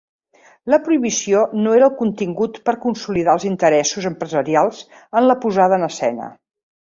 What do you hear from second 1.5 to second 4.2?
no era el contingut per consolidar els interessos